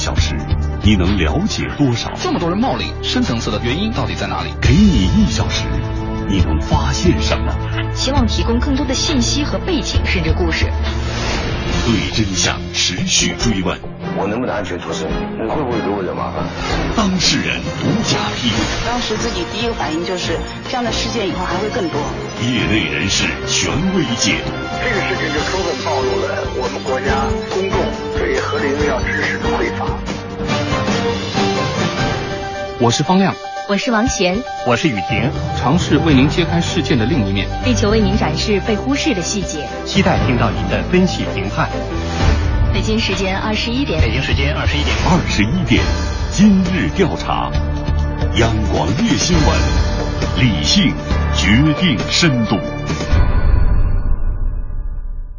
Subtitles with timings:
[0.00, 0.34] 小时，
[0.82, 2.10] 你能了解多少？
[2.14, 4.48] 这么多人冒领，深层次的原因到底在哪里？
[4.58, 5.64] 给你一小时，
[6.26, 7.54] 你能发现什么？
[7.94, 10.64] 希望提供更多的信息和背景，甚至故事。
[11.84, 13.78] 对真相持续追问，
[14.16, 15.06] 我能不能安全脱身？
[15.38, 16.44] 我会不会给我惹麻烦？
[16.96, 18.58] 当事人独家披露。
[18.84, 20.36] 当时自己第一个反应就是，
[20.68, 22.00] 这样的事件以后还会更多。
[22.42, 24.50] 业内人士权威解读。
[24.82, 27.24] 这个事情就充分暴露了我们国家
[27.54, 27.78] 公众
[28.18, 29.86] 对核理用药知识的匮乏。
[32.80, 33.34] 我是方亮，
[33.68, 41.68] 我是王贤，我是雨婷，尝试为您揭开事件的另一面，力求为您展示被忽视的细节，期待听到您的分析评判。
[42.72, 45.82] 北京时间二十一点，北京时间二十一点，二十一点，
[46.30, 47.50] 今日调查，
[48.38, 49.46] 央广夜新闻，
[50.38, 50.94] 理性
[51.34, 52.56] 决定深度。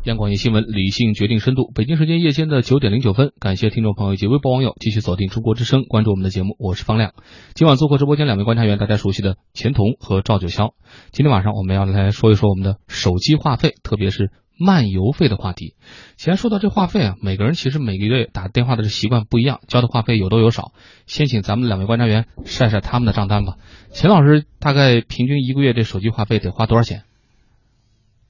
[0.04, 1.72] 央广夜新闻，理性决定深度。
[1.74, 6.58] 北京时间夜间的九点零九分，感谢听众朋友以及微博网友继续锁定中国之声，关注我们的节目。
[6.60, 7.14] 我是方亮。
[7.54, 10.74] 今晚做客直播间两位观察员，大家熟悉的钱彤和赵九霄。
[11.12, 14.32] 今天晚上我们要来说一说我们的手机话费，特别是
[14.64, 15.76] 漫游费的话题。
[16.16, 20.72] 既然说到这话费啊，每个人其实每个月打电话的这习惯不一样，交的话费有多有少。
[21.08, 23.58] 先请咱们两位观察员晒晒他们的账单吧。
[23.92, 27.04] 钱老师大概平均一个月这手机话费得花多少钱？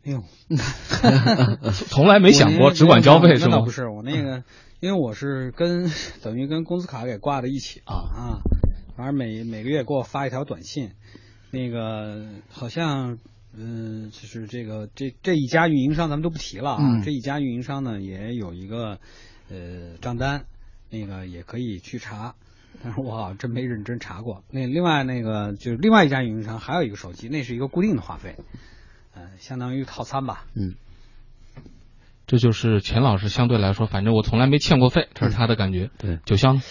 [0.04, 0.24] 哎呦，
[1.72, 3.60] 从来没想过只管交费是吗？
[3.60, 4.44] 不是，我那个，
[4.80, 5.92] 因为我是跟
[6.24, 8.40] 等于跟工资卡给挂在一起啊啊，
[8.98, 10.94] 反正每每个月给我发一条短信，
[11.52, 13.20] 那个好像
[13.54, 19.00] 嗯，就是这个这这一家运营商咱们都不提了啊，这一家运营商呢也有一个
[19.50, 20.46] 呃账单，
[20.90, 22.36] 那个也可以去查，
[22.82, 24.44] 但是我好像真没认真查过。
[24.52, 28.38] 那另外那个就是另外一家运营商还有一个手机，那是一个固定的话费。
[29.14, 30.46] 呃，相当于套餐吧。
[30.56, 30.76] 嗯，
[32.28, 35.90] 这就是钱老师相对来说，反正我从来没欠过费，这是他的感觉。
[35.98, 36.62] 对，九香，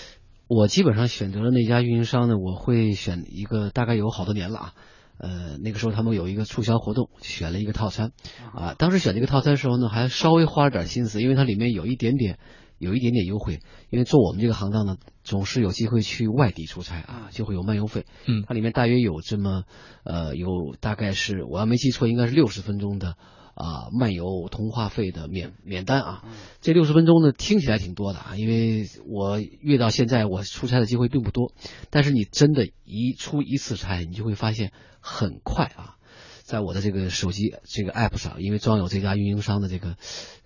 [0.48, 4.74] 我基本上选择了那家运营商呢，我会选一个大概有好多年了啊。
[5.20, 8.10] 呃，那个时候他们有一个促销活动，选了一个套餐
[8.54, 8.74] 啊。
[8.76, 12.38] 当时选这个套餐的时候呢，还稍微花了点心思，因为它里面有一点点。
[12.80, 13.60] 有一点点优惠，
[13.90, 18.06] 因为做我们这个行当呢，总是有机会去外地出差啊，就会有漫游费。
[18.26, 19.64] 嗯，它里面大约有这么，
[20.02, 20.48] 呃，有
[20.80, 23.18] 大概是我要没记错，应该是六十分钟的
[23.60, 26.24] 啊漫游通话费的免免单啊。
[26.60, 31.52] 这六十分钟呢，听起来挺多的啊，因为我越到现在我出差的机会并不多，
[31.90, 35.96] 但是你真的一出一次差，你就会发现很快啊。
[36.42, 39.94] 在我的这个手机这个 app 上，因为装有这家运营商的这个，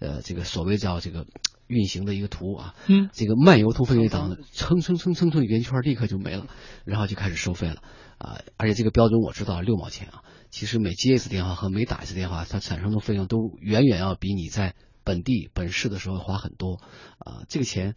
[0.00, 1.24] 呃，这个所谓叫这个
[1.66, 6.46] 运行的一个图啊，嗯，这个漫游通费档呢，蹭蹭蹭蹭蹭圆圈立刻就没了，
[6.84, 7.76] 然后就开始收费了
[8.18, 16.80] 啊，而且这个标准我知道六毛钱啊，其实每接一次电话和每打一次电话，它产生的费用都远远要比你在本地本市的时候花很多
[17.18, 17.96] 啊，这个钱，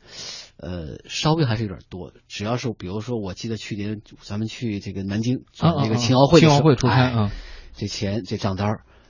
[0.58, 7.32] 呃，稍微还是有点多，只要是比如说，我记得去年咱们去这个南京那个青奥会青奥会出差啊。
[7.76, 8.68] 这钱这账单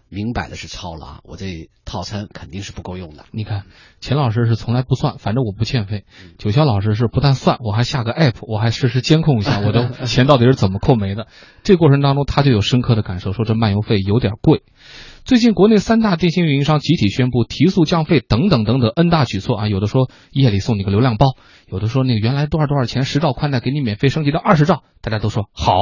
[0.10, 1.20] 明摆的是超了啊！
[1.24, 3.26] 我这套餐肯定是不够用的。
[3.32, 3.64] 你看，
[4.00, 6.06] 钱老师是从来不算，反正我不欠费。
[6.38, 11.28] 九霄老师是不但算，我还下个 app，我还实时监控一下 我的钱到底是怎么扣没的。
[11.64, 14.64] 这过程当中，他就有深刻的感受，说这漫游费有点贵。
[15.26, 21.36] 最近国内三大电信运营商集体宣布提速降费等等等等 n 大举措啊，有的说夜里送你个流量包，
[21.68, 25.74] 有的说那个原来多少多少钱十兆宽带给你免费升级到二十兆，大家都说好。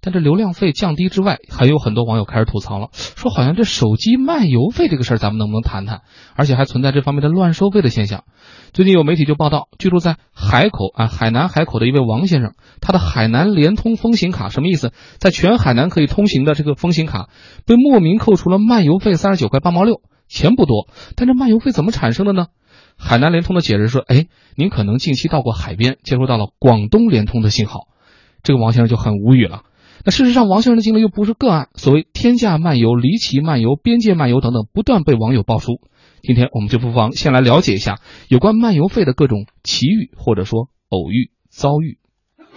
[0.00, 6.02] 但这流量费降低之外，还有很多网友开始吐槽了，说好像这手机漫游费这个事儿，咱们能不能谈谈？
[6.34, 8.24] 而且还存在这方面的乱收费的现象。
[8.72, 14.92] 最近有媒体就报道，居住在海口啊海南海口的一位王先生，他的海南联通风行卡什么意思？
[15.18, 17.28] 在全海南可以通行的这个风行卡，
[17.66, 22.46] 被莫名扣除了漫游费三十九块八毛六，钱不多，但这漫游费怎么产生的呢？
[22.96, 24.26] 海南联通的解释说，哎，
[24.56, 27.88] 您可能近期到过海边，接收到了广东联通的信号。
[28.42, 29.62] 这个王先生就很无语了。
[30.04, 31.68] 那事实上，王先生的经历又不是个案。
[31.74, 35.80] 所谓天价漫游、离奇漫游、边界漫游等等，不断被网友爆出。
[36.22, 41.98] 今天我们就不妨先来了解一下有关漫游费的各种奇遇或者说偶遇遭遇。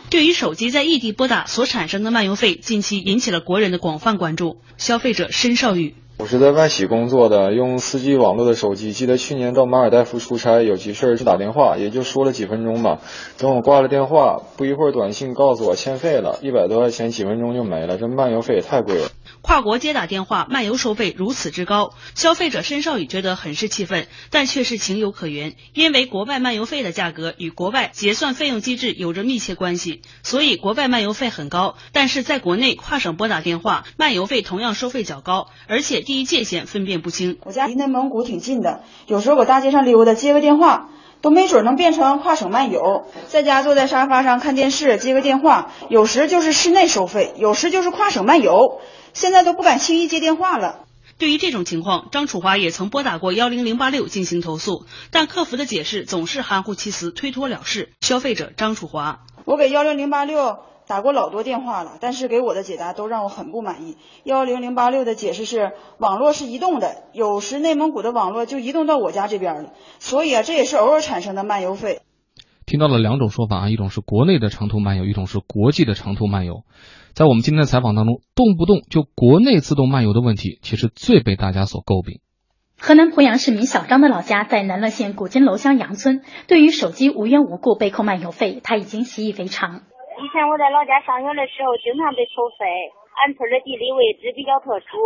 [0.09, 4.57] 对于手机在异地拨打所产生的漫游费，近期引起了国人的广泛关注。
[4.77, 5.95] 消费者申少宇。
[6.21, 8.94] 我是在外企工作的，用 4G 网络的手机。
[8.94, 13.00] 记得去年到马尔代夫出差，有急事儿去打电话，也就说了几分钟吧。
[13.39, 17.97] 等我挂了电话，不一会儿短信告诉我欠费了，一百多块钱，几分钟就没了。
[17.97, 19.07] 这漫游费也太贵了。
[19.42, 31.75] 跨国接打电话漫游收费如此之高，消费者申少宇觉得很是气愤，但却是情有可原，因为国外漫游费的价格与国外结算费用机制有着密切关系，所以国外漫游费很高。
[31.92, 37.38] 但是在国内跨省拨打电话漫游费同样收费较高，而且地域界限分辨不清。
[37.44, 40.89] 我家离内蒙古挺近的，有时候我大街上溜达接个电话。
[41.22, 43.06] 都没准能变成跨省漫游。
[43.28, 48.81] 在家坐在沙发上看电视，接个电话，有时就是室内收费，有时就是跨省漫游。
[49.13, 50.85] 现在都不敢轻易接电话了。
[51.17, 57.91] 对于这种情况，张楚华也曾拨打过幺零零八六进行投诉，但客服的解释总是含糊其辞，推脱了事。
[58.01, 63.97] 消费者张楚华，我给幺零零八六打过老多电话了，但是给我的解答都让我很不满意。
[64.23, 72.01] 幺零零八六的解释是网络是移动的，有时内蒙古的网络就移动到我家这边了，所以啊，这也是偶尔产生的漫游费。
[72.65, 76.63] 听到了两种说法啊，一种是国内的长途漫游，一种是国际的长途漫游。
[77.13, 82.23] 在我们今天的采访当中，动不动就国内自动漫游的问题，其实最被大家所诟病。
[82.79, 89.83] 河南濮阳市民小张的老家在南乐县古金楼乡杨村，对于手机无缘无故被扣漫游费，他已经习以为常。
[90.17, 92.63] 以前我在老家上学的时候，经常被收费。
[93.11, 94.97] 俺村的地理位置比较特殊，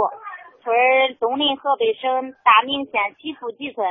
[0.61, 0.71] 村
[1.19, 3.81] 东临河北省大名县齐富集村，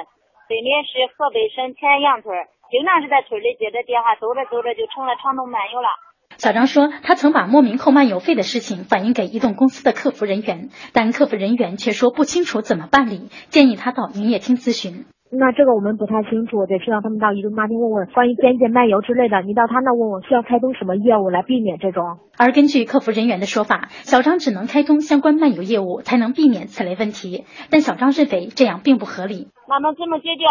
[0.46, 2.31] 对面是河北省前杨村，
[2.70, 5.90] 经常是在村里接着电话，走着走着就成了长途漫游了。
[6.39, 15.05] 小张说，他曾把莫名扣漫游费的事情反映给移动公司的客服人员，但客服人员却说不清楚怎么办理，建议他到营业厅咨询。
[15.37, 19.43] 那这个我们不太清楚，得需要他们到移动码厅问问关于边界漫游之类的。
[19.43, 22.19] 你到他那问问，需要开通什么业务来避免这种。
[22.39, 29.49] 而根据客服人员的说法，小张只能开通相关漫游业务才能避免此类问题，但小张认为这样并不合理。
[29.67, 30.47] 那能怎么解决？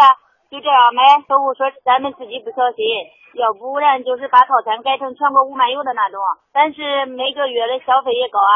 [0.52, 2.84] 就这样呗，客户说咱们自己不小心，
[3.34, 6.20] 要不然就是把套餐改成全国无漫游的那种，
[6.52, 8.54] 但是每个月的消费也高啊。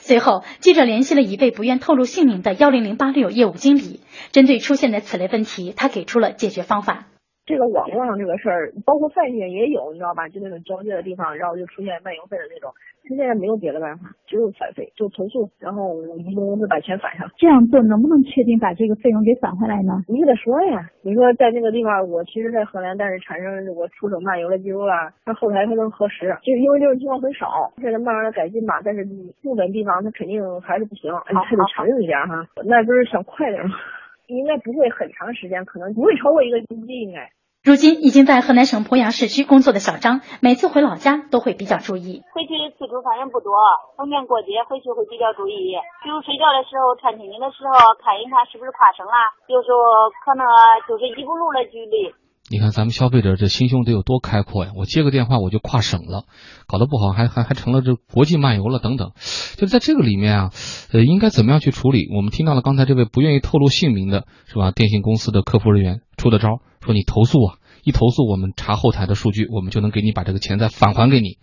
[0.00, 4.00] 随后，记者联系了一位不愿透露姓名的幺零零八六业务经理，
[4.30, 7.06] 针对出现的此类问题，他给出了解决方法。
[7.44, 10.28] 这个网络上这个事儿，包括饭店也有，你知道吧？
[10.28, 12.70] 就那种交接的地方，然后就出现漫游费的那种。
[13.02, 17.28] 他现在没有别的办法，只有返费，就投诉，然后移动公司把钱返上。
[17.36, 19.98] 这样做能不能确定把这个费用给返回来呢？
[20.06, 24.94] 你给他说呀，你说在那个地方，我其实在河南，但是产生我出省漫游的记录了，
[25.24, 28.80] 他后台他能核实，就因为这种情况很少，现在慢慢的改进吧。
[28.84, 29.04] 但是
[29.42, 32.46] 部分地方他肯定还是不行，还得强硬一点哈。
[32.64, 33.74] 那不是想快点吗？
[34.28, 37.30] 应该不会很长时间，可能不会超过一个星期，应该。
[37.62, 42.18] 如今已经在河南省濮阳市区工作的小张，每次回老家都会比较注意。
[42.34, 43.54] 回去的次数反正不多，
[43.96, 45.78] 逢年过节回去会比较注意。
[46.02, 49.14] 比如睡觉的时候、串亲戚的时候，看一看是不是跨省了。
[49.46, 49.78] 有时候
[50.26, 50.42] 可能
[50.90, 52.10] 就是一步路的距离。
[52.50, 54.72] 你看咱们消费者这心胸得有多开阔呀！
[54.76, 56.24] 我接个电话我就跨省了，
[56.66, 59.12] 搞得不好还还还成了这国际漫游了等等。
[59.56, 60.50] 就在这个里面啊，
[60.92, 62.08] 呃，应该怎么样去处理？
[62.14, 64.70] 我们听到了刚才这位不愿意透露姓名的是吧？
[64.70, 66.58] 电信公司的客服人员出的招。
[66.84, 67.54] 说你投诉啊，
[67.84, 71.38] 一投诉我们查后台的数据，我们就能给你把这个钱再返还给你。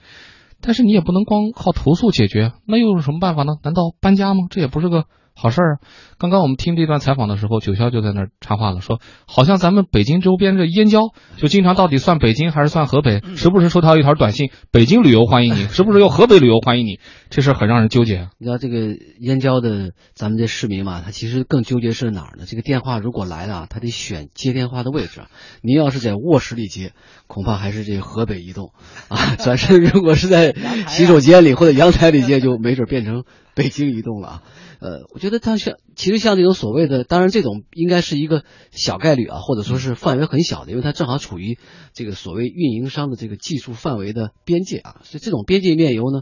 [0.62, 3.54] 但是你也不能光靠投诉解决，那又有什么办法呢？
[3.64, 4.42] 难道搬家吗？
[4.50, 5.06] 这也不是个。
[5.42, 5.80] 好事儿啊！
[6.18, 13.22] 刚刚我们听这段采访的时候，九霄就在那儿插话了，说好像咱们北京周边这燕郊就经常到底算北京还是算河北？
[13.38, 17.00] 时不时收到一条短信，北京旅游欢迎你，时不时又河北旅游欢迎你，
[17.30, 18.28] 这事很让人纠结。
[18.38, 22.44] 你知道这个燕郊的咱们这市民嘛，他其实更纠结是哪儿呢？
[22.46, 25.22] 这个电话如果来了，他得选接电话的位置。
[25.62, 26.92] 您要是在卧室里接，
[27.28, 28.74] 恐怕还是这个河北移动
[29.08, 30.54] 啊；转身如果是在
[30.88, 33.24] 洗手间里或者阳台里接，就没准变成
[33.56, 34.44] 北京移动了啊。
[34.80, 41.58] 呃，我觉得它像，其实像这种所谓的，当然这种应该是一个小概率啊，或者说是范围很小的，因为它正好处于
[41.94, 46.22] 这个所谓运营商的这个技术范围的边界啊，所以这种边界面游呢，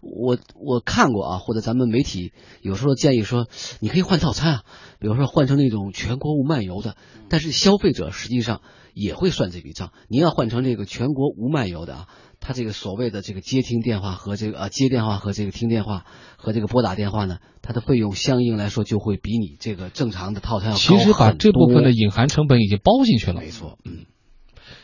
[0.00, 3.46] 我我看过啊，或者咱们媒体有时候建议说，
[3.80, 4.62] 你可以换套餐啊，
[4.98, 6.96] 比如说换成那种全国无漫游的，
[7.28, 8.60] 但是消费者实际上
[8.92, 12.08] 也会算这笔账，您要换成这个全国无漫游的啊。
[12.46, 16.04] 他这个所谓的这个接听电话和这个啊接电话和这个听电话
[16.36, 23.40] 和这个拨打电话呢，它的费用相应来说就会比你这个正常的套餐要高其实把这部分的隐含成本已经包进去了。
[23.40, 24.04] 没错，嗯。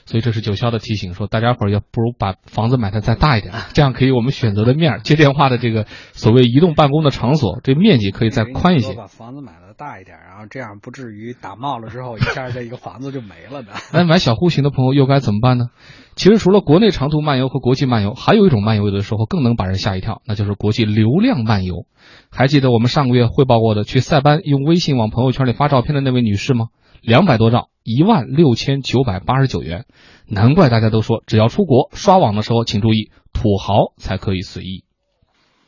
[0.06, 8.94] 所以这是九霄的提醒，说大家伙儿要不如把房子买的再大一点， 这样可以我们选择的面接电话的这个所谓移动办公的场所，这面积可以再宽一些。
[8.94, 13.72] 把房子买的大一点，然后这样不至于打冒了之后一下这一个房子就没了的。
[13.94, 15.70] 那 买小户型的朋友又该怎么办呢？
[16.16, 21.86] 其实除了国内长途漫游和国际漫游，还有一种漫游有的时候更能把人吓一跳，那就是国际流量漫游。
[22.30, 26.66] 还记得我们上个月汇报过的去塞班用微信往朋友圈里发照片的那位女士吗？
[27.00, 29.86] 两百多兆，一万六千九百八十九元，
[30.28, 34.84] 难怪大家都说，只要出国刷网的时候，请注意，土豪才可以随意。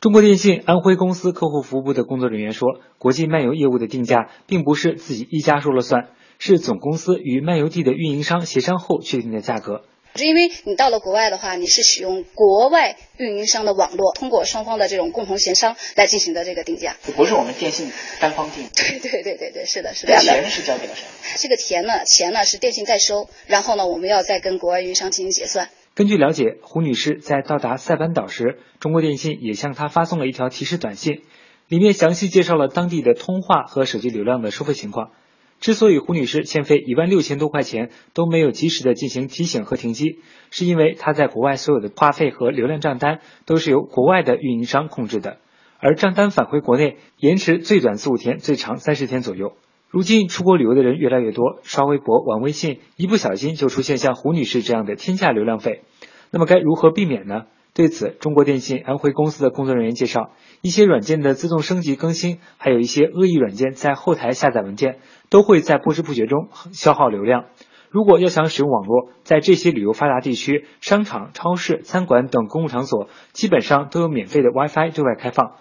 [0.03, 2.67] 中国电信安徽公司客户服务部的工作人员说，
[2.97, 9.83] 国际漫游业务的定价并不是自己一家说了算，是总公司与漫游地的运营商协商后确定的价格。
[10.15, 18.67] 就因为你到了国外的话，你是使用国外运营商的网络，通过双方的这种共同协商来进行的这个定价，不是我们电信单方定。
[18.75, 20.33] 对对对对对，是的，是这样的。
[20.33, 21.05] 钱是交给了谁？
[21.37, 25.69] 这个钱呢，钱呢是电信代收，然后呢，我们要再跟国外运营商进行结算。
[25.95, 31.21] 根据了解，胡女士在到达塞班岛时，中国电信也向她发送了一条提示短信，
[31.67, 35.11] 里面详细介绍了当地的通话和手机流量的收费情况。
[35.59, 40.19] 之所以胡女士欠费一万六千多块钱都没有及时的进行提醒和停机，
[40.49, 45.37] 是因为她在国外所有的话费和流量账单都是由国外的运营商控制的，
[45.77, 49.53] 而账单返回国内延迟最短四五天，最长三十天左右。
[49.93, 55.83] 如今出国旅游的人越来越多，刷微博、玩微信，一不小心就出现像胡女士这样的天价流量费，
[56.31, 57.43] 那么该如何避免呢？
[57.75, 60.31] 对此，中国电信安徽公司的工作人员介绍，
[60.63, 64.97] 一些软件的自动升级更新，还有一些恶意软件在后台下载文件，
[65.29, 67.45] 都会在不知不觉中消耗流量。
[67.91, 75.51] 如果要想使用网络，在这些旅游发达地区，商场、超市、餐馆等公共场所，基本上都有免费的 WiFi 对外开放。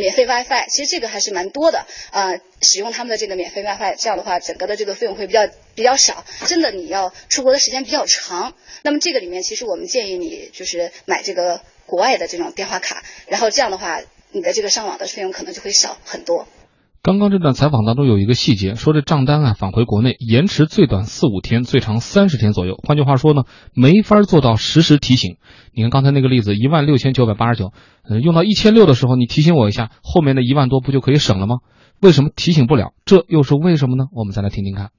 [0.00, 6.24] 免费 WiFi 其实这个还是蛮多的啊，使用他们的这个免费 WiFi，这样的话整个的这个费用会比较比较少。
[6.46, 14.00] 真的你要出国的时间比较长，那么这个里面其实我们建议你就是买这个国外的这种电话卡，然后这样的话
[14.32, 16.48] 你的这个上网的费用可能就会少很多。
[17.02, 22.78] 刚刚这段采访当中有一个细节，说这账单啊返回国内延迟最短四五天，最长三十天左右。
[22.86, 25.38] 换句话说呢，没法做到实时提醒。
[25.72, 31.60] 你看刚才那个例子，一万六千九百八十九，嗯，用到一千六的时候，你提醒我一下，后面的一万多不就可以省了吗？
[32.02, 32.92] 为什么提醒不了？
[33.06, 34.04] 这又是为什么呢？
[34.12, 34.90] 我们再来听听看。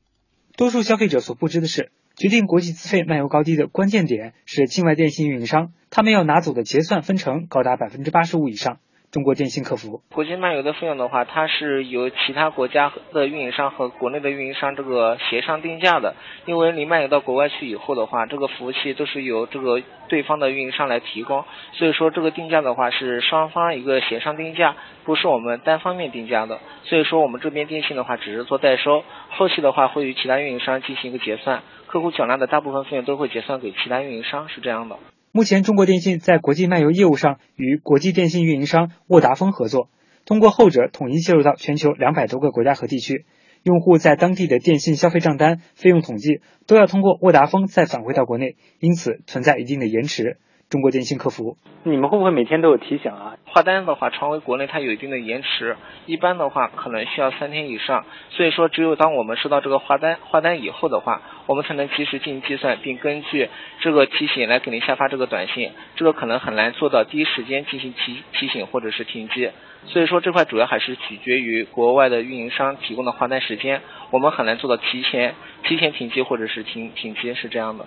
[0.58, 8.80] 多数消费者所不知的是，决定国际资费漫游高低的关键点是境外电信运营商，他们要拿走的结算分成高达百分之八十五以上。
[9.12, 16.16] 中国电信客服，国际漫游的费用的话，它是由其他国家的运营商和国内的运营商这个协商定价的。
[16.46, 26.60] 因为你漫游到国外去以后的话，这个服务器都是由这个对方的运营商来提供，所以说这个定价的话是双方一个协商定价，不是我们单方面定价的。
[26.86, 34.96] 所以说我们这边电信的话只是做代收，后期的话会与其他运营商进行一个结算，客户缴纳的大部分费用都会结算给其他运营商，是这样的。
[35.34, 39.90] 目前，中国电信在国际漫游业务上与国际电信运营商沃达丰合作，
[40.26, 43.26] 通过后者统一介入到全球两百多个国家和地区。
[43.64, 50.38] 用户在当地的电信消费账单、费用统计都要通过沃达丰再返回到国内，因此存在一定的延迟。
[50.72, 53.36] 中国电信客服，你们会不会每天都有提醒啊？
[53.46, 55.76] 话单的话传回国内，它有一定的延迟，
[56.06, 58.06] 一般的话可能需要三天以上。
[58.30, 63.50] 所以说，只有当我们收到这个话单话单以后的话，我们才能及时进行计算，并根据
[63.82, 65.72] 这个提醒来给您下发这个短信。
[65.98, 69.50] 这个可能很难做到第一时间进行提提醒或者是停机。
[69.88, 75.36] 所以说，这块主要还是取决于国外的运营商提供的话单时间，我们很难做到提前
[75.66, 77.86] 提前停机或者是停停机，是这样的。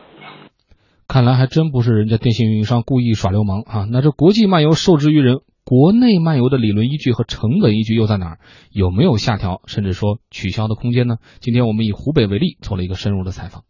[1.06, 3.87] 看来还真不是人家电信运营商故意耍流氓啊！
[3.90, 8.38] 那这国际漫游受制于人，国内漫游的理论依据和成本依据又在哪儿？
[8.70, 11.16] 有没有下调甚至说取消的空间呢？
[11.40, 13.64] 今天我们以湖北为例，做了一个深入的采访。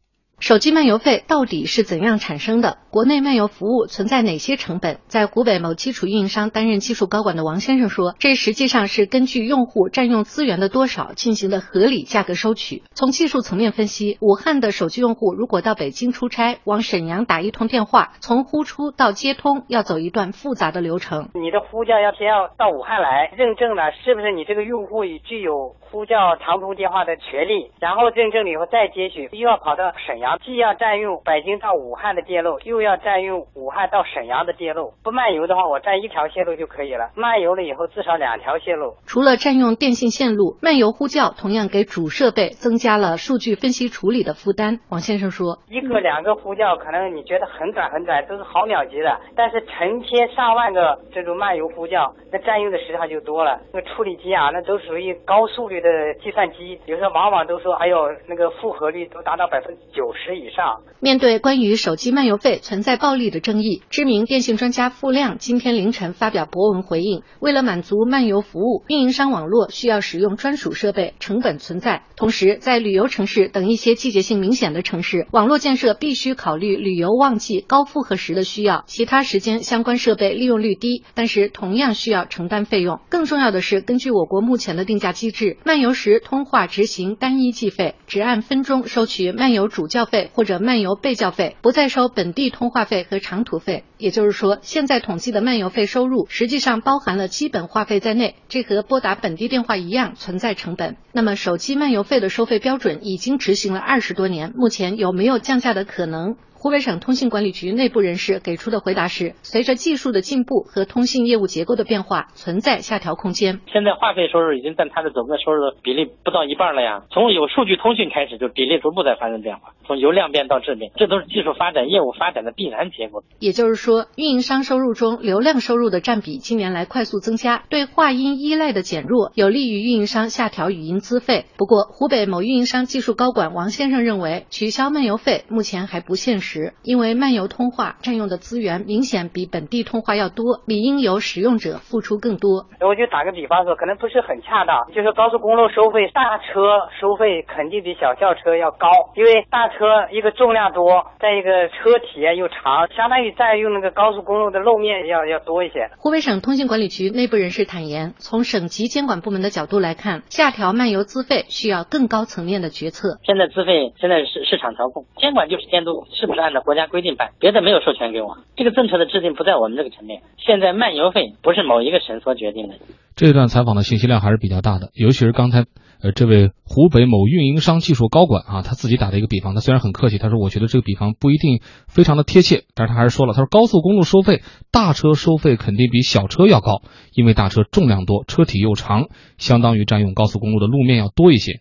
[0.44, 2.76] 手机漫游费到底是怎样产生的？
[2.90, 4.98] 国内漫游服务存在哪些成本？
[5.06, 12.82] 在湖北某基础运营商担任技术高管的王先生说，这实际上是根据用户占用资源的多少进行的合理价格收取。
[12.92, 21.30] 从技术层面分析，武汉的手机用户如果到北京出差，往沈阳打一通电话，从呼出到接通要走一段复杂的流程。
[21.32, 27.72] 你的呼叫要先要到武汉来认证了，是不是你这个用户已具有呼叫长途电话的权利？
[27.80, 30.33] 然后认证了以后再接取，又要跑到沈阳。
[30.38, 34.92] 既要占用北京到武汉的电路，又要占用武汉到沈阳的电路。
[35.02, 37.10] 不漫游的话，我占一条线路就可以了。
[37.14, 38.94] 漫游了以后，至少两条线路。
[39.06, 44.80] 除了占用电信线路，漫游呼叫同样给主设备增加了数据分析处理的负担。
[44.90, 53.60] 王先生说，一个两个呼叫可能你觉得很短很短，都是毫秒级的，但是成千上万个这种漫游呼叫，那占用的时长就多了。
[53.72, 55.88] 那个处理机啊，那都属于高速率的
[56.22, 60.24] 计算机，有时候往往都说，哎呦，那个负荷率都达到百分之九十。
[60.25, 60.83] 十以上。
[61.00, 72.04] 面对关于手机漫游费存在暴利的争议，知名电信专家付亮今天凌晨发表博文回应：为了满足漫游服务，运营商网络需要使用专属设备，成本存在。
[72.16, 83.00] 同时，在旅游城市等一些季节性明显的城市，网络建设必须考虑旅游旺季高负荷时的需要，其他时间相关设备利用率低，但是同样需要承担费用。
[83.11, 90.30] 更重要的是，根据我国目前的定价机制，漫游时通话执行单一计费，只按分钟收取漫游主叫费。
[90.34, 93.84] 或者漫游被叫费，不再收本地通话费和长途费。
[93.99, 100.96] 也就是说，现在统计的漫游费收入实际上包含了基本话费在内，这和拨打本地电话一样存在成本。
[101.12, 106.37] 那么，手机漫游费的收费标准已经执行了二十多年，目前有没有降价的可能？
[106.64, 113.61] 湖北省通信管理局内部人士给出的回答是，随着技术的进步和通信业务结构的变化，存在下调空间。
[113.71, 117.02] 现在话费收入已经占它的总的收入的比例不到一半了呀。
[117.11, 123.23] 从有数据通讯开始，就比例逐步在发生变化，从由量变到质变，这都是技术发展、业务发展的必然结果。
[123.38, 131.44] 也就是说，运营商收入中流量收入的占比近年来快速增加，对话音依赖的减弱，有利于运营商下调语音资费。
[131.59, 142.66] 不过，湖北某运营商技术高管王先生认为，取消漫游费目前还不现实，因为漫游通话占用的资源明显比本地通话要多，理应由使用者付出更多。
[142.80, 155.90] 我就打个比方说，可能不是很恰当，就是高速公路收费，大车收费肯定比小轿车要高，因为大车一个重量多，再一个车体又长，相当于占用那个高速公路的路面要要多一些。
[155.99, 163.18] 湖北省通信管理局内部人士坦言，从省级监管部门的角度来看，下调漫游资费需要更高层面的决策。
[163.25, 168.36] 现在资费现在是市场调控，监管就是监督是不是按照国家规定办，别的没有授权给我。
[168.54, 170.20] 这个政策的制定不在我们这个层面。
[170.36, 172.74] 现在漫游费不是某一个省所决定的。
[173.16, 175.64] 这段采访的信息量还是比较大的，尤其是刚才
[176.02, 186.82] 呃这位湖北某运营商技术高管啊，他自己打的一个比方，他虽然很客气，他说我觉得这个比方不一定非常的贴切，但是他还是说了，他说高速公路收费，大车收费肯定比小车要高，
[187.14, 189.06] 因为大车重量多，车体又长，
[189.38, 191.60] 相当于占用高速公路的路面要多一些。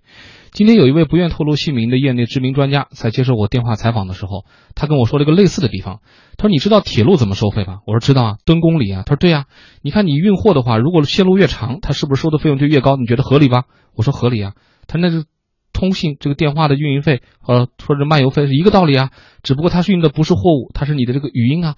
[0.54, 4.46] 今天有一位不愿透露姓名的业内知名专家在接受我电话采访的时候，
[4.76, 6.00] 他跟我说了一个类似的地方。
[6.38, 9.46] 他说：“你知道铁路怎么收费吧？”我说：“知道啊，吨公里啊。”他说：“对呀，
[9.82, 12.98] 你看你运货的话，如果线路越长，它是不是收的费用就越高？
[12.98, 13.64] 你觉得合理吧？”
[13.98, 14.54] 我说：“合理啊。”
[14.86, 15.26] 他那是
[15.74, 19.10] 通信这个电话的运营费和或者漫游费是一个道理啊，
[19.42, 21.78] 只不过他是运的不是货物，他是你的这个语音啊。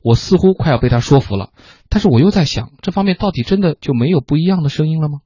[0.00, 1.50] 我似乎快要被他说服了，
[1.90, 5.18] 但是我又在想，这方面到底真的就没有不一样的声音了吗？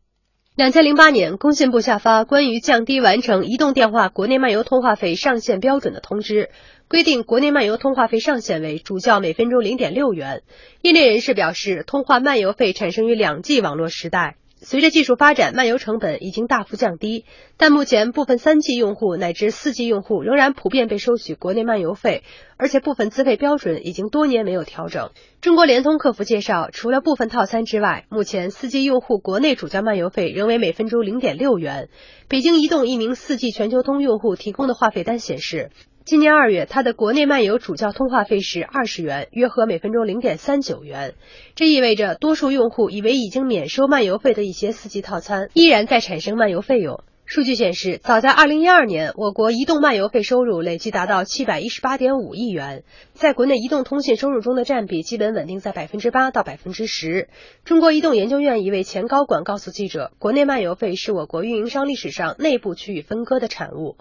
[0.61, 6.51] 两千零八年，工信部下发关于降低完成移动电话国内漫游通话费上限标准的通知，
[6.87, 10.43] 规定国内漫游通话费上限为主叫每分钟零点六元。
[10.83, 14.37] 业内人士表示，通话漫游费产生于两 G 网络时代。
[14.63, 17.25] 随着技术发展，漫游成本已经大幅降低，
[17.57, 22.25] 但目前部分三 G 用户乃至四 G 用户仍然普遍被收取国内漫游费，
[22.59, 25.13] 而且部分资费标准已经多年没有调整。
[25.41, 31.89] 中国联通客服介绍，除了部分套餐之外，目前四 G 用户国内主叫漫游费仍为每分钟零点六元。
[32.29, 35.71] 北京移动一名四 G 全球通用户提供的话费单显示。
[36.07, 41.15] 今年二月，他的国内漫游主叫通话费是二十元，约合每分钟零点三九元。
[41.55, 47.05] 这意味着，多数用户以为已经免收漫游费的一些四 G 套餐，依然在产生漫游费用。
[47.27, 52.83] 数据显示，早在二零一二年，我国移动漫游费收入累计达到七百一十八点五亿元，
[53.13, 57.29] 在国内移动通信收入中的占比基本稳定在百分之八到百分之十。
[57.65, 63.97] 中国移动研究院一位前高管告诉记者，国内漫游费是我国运营商历史上内部区域分割的产物。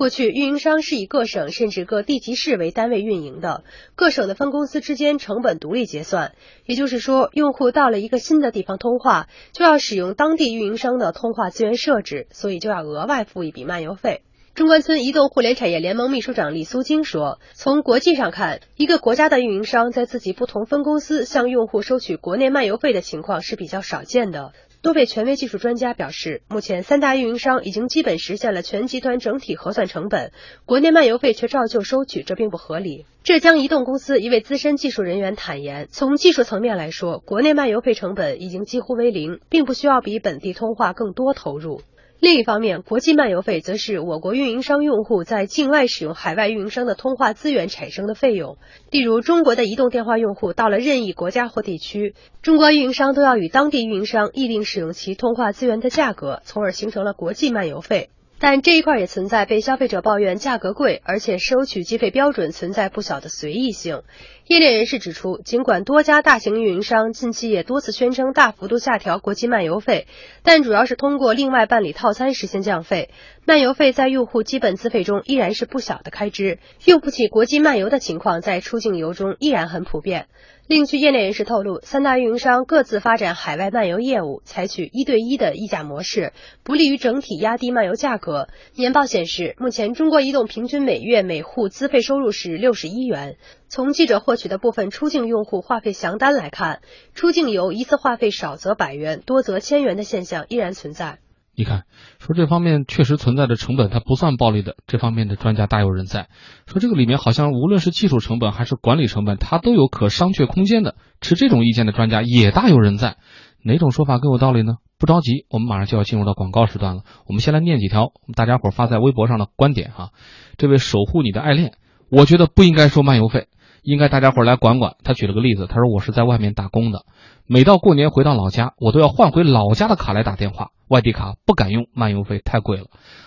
[0.00, 6.32] 过去，运营商是以各省甚至各地级市为单位运营的，各省的分公司之间成本独立结算。
[6.64, 14.22] 也就是说，用户到了一个新的地方通话，就要使用当地运营商的通话资源设置，所以就要额外付一笔漫游费。
[14.54, 30.32] 中关村移动互联产业联盟秘书长李苏晶说：“从国际上看，一个国家的运营商在自己不同分公司向用户收取国内漫游费的情况是比较少见的。”多位权威技术专家表示，目前三大运营商已经基本实现了全集团整体核算成本，
[30.64, 33.04] 国内漫游费却照旧收取，这并不合理。
[33.22, 41.82] 浙江移动公司一位资深技术人员坦言，从技术层面来说，国内漫游费成本已经几乎为零，并不需要比本地通话更多投入。
[42.20, 48.58] 另一方面，国际漫游费则是我国运营商用户在境外使用海外运营商的通话资源产生的费用。
[48.90, 58.10] 例如，中国的移动电话用户到了任意国家或地区，中国运营商都要与当地运营商议定使用其通话资源的价格，从而形成了国际漫游费。
[58.42, 64.02] 但这一块也存在被消费者抱怨价格贵，而且收取计费标准存在不小的随意性。
[64.46, 70.06] 业内人士指出，尽管多家大型运营商近期也多次宣称大幅度下调国际漫游费，
[70.42, 73.10] 但主要是通过另外办理套餐实现降费。
[73.44, 80.28] 漫游费在用户基本资费中依然是不小的开支，用不起国际漫游的情况在出境游中依然很普遍。
[80.70, 88.46] 另据业内人士透露，三大运营商各自发展海外漫游业务，采取一对一的议价模式，不利于整体压低漫游价格。
[88.76, 93.36] 年报显示，目前中国移动平均每月每户资费收入是六十一元。
[93.68, 96.82] 从记者获取的部分出境用户话费详单来看，
[97.14, 101.18] 出境游一次话费少则百元，多则千元的现象依然存在。
[101.60, 101.84] 你看，
[102.18, 104.76] 说这方面确实存在的成本，它不算暴利的。
[104.86, 106.30] 这方面的专家大有人在。
[106.66, 110.94] 说这个里面好像无论是技术成本还是管理成本，它都有可商榷空间的。
[111.20, 113.18] 持这种意见的专家也大有人在。
[113.62, 114.76] 哪种说法更有道理呢？
[114.98, 117.02] 不着急，我们马上就要进入到广告时段了。
[117.26, 120.12] 我们先来念几条大家伙发在微博上的观点哈。
[120.56, 121.74] 这位守护你的爱恋，
[122.10, 123.48] 我觉得不应该收漫游费，
[123.82, 124.96] 应该大家伙儿来管管。
[125.04, 127.04] 他举了个例子，他说我是在外面打工的，
[127.46, 132.86] 每到过年回到老家，我都要换回老家的卡来打电话，外地卡不敢用，漫游费太贵了。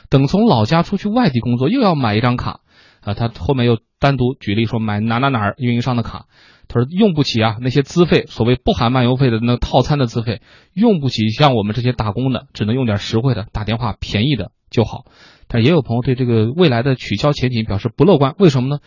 [0.09, 2.59] 等从老家出去外地工作，又要买一张卡。
[3.01, 6.27] 啊，他后面又单独举例说买哪哪哪儿运营商的卡，
[6.69, 10.41] 他说用不起啊，那些资费，所谓不含漫游费的那套餐的资费，
[10.73, 15.03] 用不起，像我们这些打工的，只能用点实惠的，打电话便宜的就好。
[15.49, 18.79] 但也有朋友对这个未来的取消前景表示不乐观，为什么呢？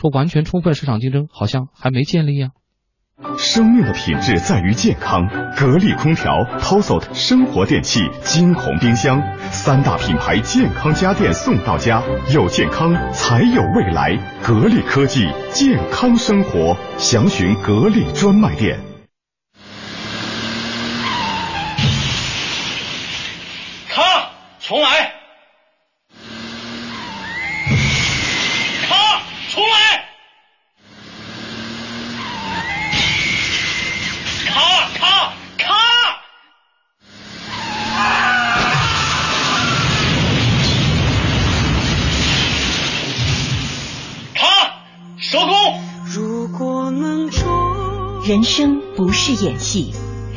[0.00, 2.48] 说完全充分市场竞争好像还没建立呀。
[3.36, 5.28] 生命的品质在于健康。
[5.54, 14.16] 格力空调、Tosot 生活电器、金鸿冰箱三大品牌健康家电送到家，有健康才有未来。
[14.42, 18.80] 格力科技，健康生活，详询格力专卖店。
[23.90, 25.12] 卡，重来。
[28.88, 28.96] 卡，
[29.50, 29.89] 重来。
[48.30, 49.92] 人生不是演戏，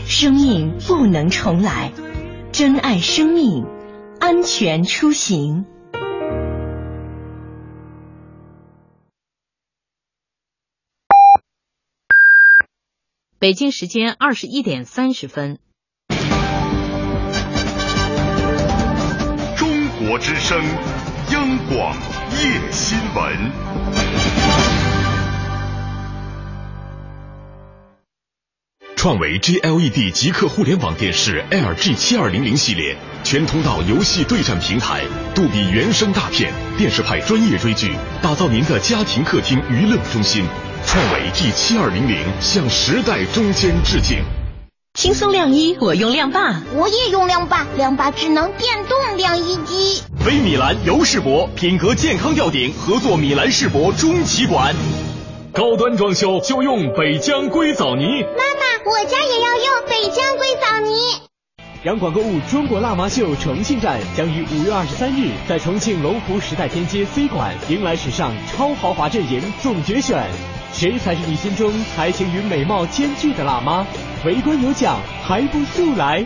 [0.08, 1.92] 生命不能重来，
[2.52, 3.68] 珍爱生命，
[4.20, 5.68] 安全出行。
[13.38, 15.60] 北京时间二十一点三十分。
[19.56, 20.60] 中国之声，
[21.32, 21.96] 央广
[22.42, 24.23] 夜新闻。
[29.04, 35.04] 创维 GLED 极客互联网电视 LG 七二零零系列，全通道游戏对战平台，
[35.36, 40.46] 杜比原声大片，电视派专业追剧，打造您的家庭客厅娱乐中心。
[40.88, 44.24] 创维 G 七二零零向时代中间致敬。
[44.98, 46.62] 轻松晾衣，我用晾霸。
[46.74, 50.02] 我也用晾霸，晾霸智能电动晾衣机。
[50.24, 54.74] 飞米兰游世博品格健康吊顶合作米兰世博中旗馆，
[55.54, 58.24] 高端装修就用北疆硅藻泥。
[58.24, 60.92] 妈妈，我家也要用北疆硅藻泥。
[61.84, 70.28] 央广购物中国辣妈秀重庆站将于五月二十三日在重庆龙湖时代天街 C 馆迎来史上超豪华阵营总决选，
[70.74, 73.86] 谁才是你心中才情与美貌兼具的辣妈？
[74.26, 76.26] 围观有奖，还不速来？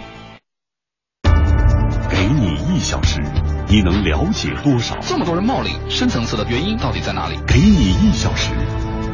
[2.09, 3.19] 给你一小时，
[3.67, 4.95] 你能了解多少？
[5.01, 7.35] 这么多人冒领，深层次的原因到底在哪里？
[7.45, 8.51] 给你一小时，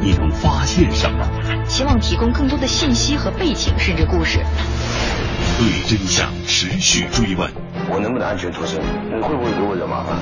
[0.00, 1.26] 你能发现什么？
[1.66, 4.40] 希望提供更多的信息和背景，甚至故事。
[5.56, 7.48] 对真相持续追问，
[7.88, 8.80] 我能不能安全脱身？
[8.80, 10.18] 你会不会给我惹麻烦？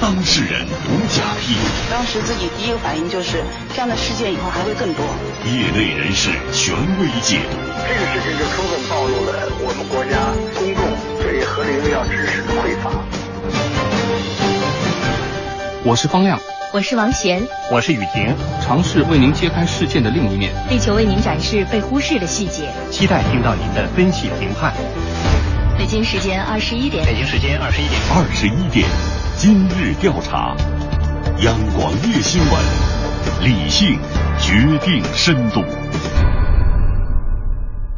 [0.00, 1.62] 当事人独家披露。
[1.90, 3.42] 当时自己第一个反应就是，
[3.74, 5.04] 这样的事件以后还会更多。
[5.44, 7.58] 业内人士权威解读。
[7.82, 10.80] 这个事情就充分暴露了我们国家公众
[11.18, 12.94] 对核零料知识的匮乏。
[15.82, 16.38] 我是方亮，
[16.76, 24.74] 我是王贤，我是雨婷，尝试为您揭开事件的另一面，力求为您展示被忽视的细节，期待听到您的分析评判。
[25.78, 28.86] 北京时间二十一点，北京时间二十一点，二十一点，
[29.38, 30.54] 今日调查，
[31.38, 32.62] 央广夜新闻，
[33.42, 33.98] 理性
[34.38, 35.64] 决定深度。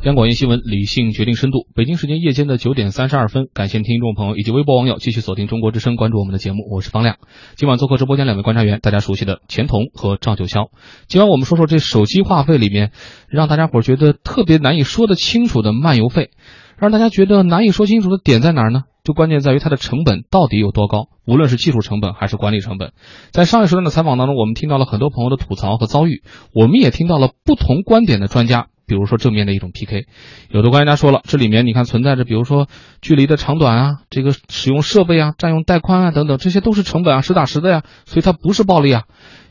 [0.04, 1.66] 央广夜新闻，理性决定深度。
[1.74, 6.58] 北京时间夜间的九点三十二分，感谢听众朋友以及微博网友继续锁定中国之声，关注我们的节目。
[6.70, 7.16] 我是方亮。
[7.56, 10.70] 今晚做客直播间两位观察员，大家熟悉的钱彤和赵九霄。
[11.08, 12.92] 今晚我们说说这手机话费里面，
[13.28, 16.30] 让大家伙觉得特别难以说得清楚的漫游费，
[16.78, 18.84] 让大家觉得难以说清楚的点在哪儿呢？
[19.02, 22.92] 就关键在于它的成本到底有多高，无论是技术成本还是管理成本。
[23.32, 26.22] 在上一时段的采访当中，我们听到了很多朋友的吐槽和遭遇，
[26.54, 28.68] 我们也听到了不同观点的专家。
[28.88, 30.06] 比如说正面的一种 PK，
[30.48, 32.66] 有的专家说了，这里面你看存在着，比如说
[33.02, 39.04] 距离的长短啊，这个使用设备啊，占用带宽啊等等，这些都是成本啊，实打实的呀，所以它不是暴利啊。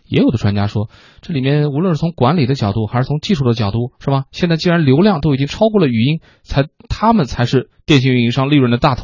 [0.09, 0.89] 也有的专家说，
[1.21, 4.23] 这里面无论是从管理的角度，还是从技术的角度，是吧？
[4.31, 9.03] 现在既然流量都已经超过了语音，才他们才是电信运营商利润的大头，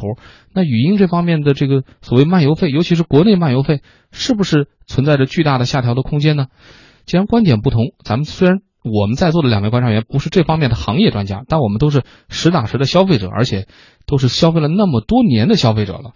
[0.54, 6.46] 那语音这方面的这个所谓漫游费，尤其是国内漫游费，是不是存在着巨大的下调的空间呢？
[7.04, 8.60] 既然观点不同，咱们虽然。
[8.84, 13.66] 我们在座的两位观察员不是这方面的行业专家，但我们都是实打实的消费者，而且
[14.06, 16.12] 都是消费了那么多年的消费者了。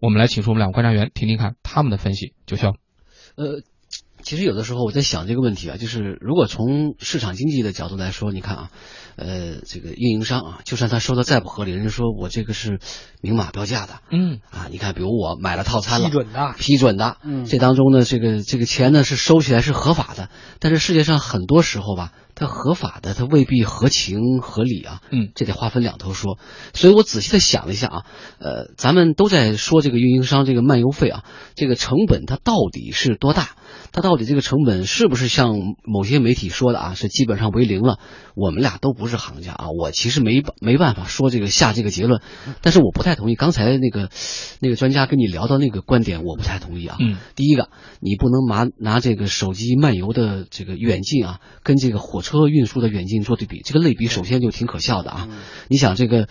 [0.00, 2.32] 我们来请出我们两位观察员，听听看他们的分析。
[2.46, 2.74] 九霄，
[3.36, 3.62] 呃，
[4.24, 8.70] 其实有的时候我在想这个问题啊，就是如果从市场经济的角度来说，你看啊，
[9.16, 12.80] 呃，这个运营商啊，就算他收的再不合理，人家说我这个是
[13.20, 14.40] 明码标价的，嗯。
[14.50, 17.44] 啊，你看，比如我买了套餐了，批准的批准的，嗯。
[17.44, 26.38] 这当中呢，这个这个钱呢是收起来是合法的，但是世界上很多时候吧，它合法的它未必合情合理啊，嗯，这得划分两头说。
[26.72, 28.02] 所以我仔细的想了一下啊，
[28.38, 33.50] 呃，咱们都在说这个运营商这个漫游费啊，这个成本它到底是多大？
[33.92, 37.98] 它到底这个成本是不是像某些媒体说的啊，是基本上为零了？
[38.34, 42.20] 我们俩都不是行家啊，我其实没没办法说这个下这个结论，
[42.62, 44.10] 但是我不太同意刚才那个
[44.60, 46.96] 那个专家跟你聊到那个观点，我不太同意啊。
[46.98, 47.68] 嗯，第一个，
[48.00, 55.28] 你不能拿拿这个手机漫游的这个远近啊，跟这个火车运输的远近做对比，这个类比首先就挺可笑的啊。
[55.68, 56.26] 你想这个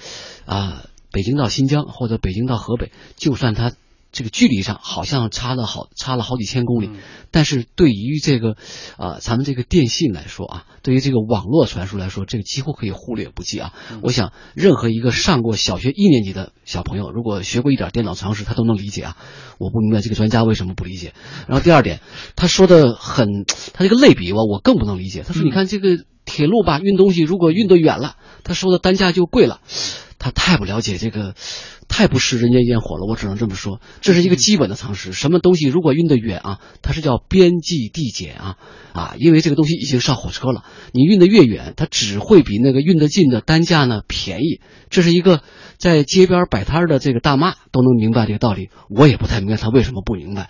[0.45, 3.71] 啊、北京到新疆或者北京到河北，就算它
[4.13, 6.91] 这个距离上好像差了好差了好几千公里，
[7.31, 8.55] 但是对于这个
[8.95, 13.73] 啊、咱们这个电信来说啊，对于这个网络传输来说，这个几乎可以忽略不计啊。
[14.03, 19.17] 我想任何一个上过小学一年级的小朋友，如果学过一点电脑常识，他都能理解啊。
[19.57, 21.13] 我不明白这个专家为什么不理解。
[21.47, 21.99] 然后第二点，
[22.35, 25.23] 他说的很，他这个类比我，我更不能理解。
[25.27, 29.59] 他说，你看这个铁路吧，运东西如果运得远了，他收的单价就贵了。
[30.23, 31.35] 他太不了解这个，
[31.89, 33.05] 太不食人间烟火了。
[33.05, 35.11] 我只能这么说，这是一个基本的常识。
[35.11, 38.55] 什么东西如果运得远啊，它是叫边际递减啊
[38.93, 44.61] 啊，因为这个东西已经上火车了，你运得越远，它只会比那个运得近的单价呢便宜。
[44.89, 45.41] 这是一个
[45.77, 50.49] 在街边摆摊的这个大妈都能明白这个道理，我也不太明白他为什么不明白。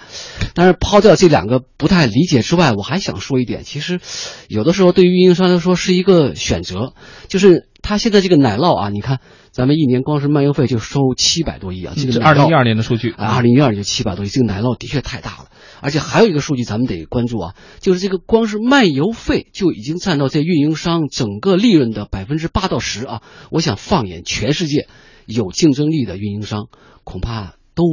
[0.54, 4.00] 但是抛掉这两个不太理解之外，我还想说一点，其实
[4.48, 6.94] 有的时候对于运营商来说是一个选择，
[7.28, 9.20] 就是他现在这个奶酪啊，你看
[9.52, 15.50] 咱们一年光是漫游费就收七百多亿啊，这个奶酪这二零一二年的数据，啊，二零一二就七百多亿，这个奶酪的确太大了。
[15.82, 23.22] 而且还有一个数据咱们得关注啊，就是这个光是漫游费就已经占到这运营商整个利润的百分之八到十啊。
[23.52, 24.88] 我想放眼全世界，
[25.26, 26.70] 有竞争力的运营商
[27.04, 27.84] 恐怕都